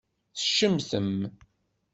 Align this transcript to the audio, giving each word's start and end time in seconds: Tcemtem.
Tcemtem. 0.37 1.15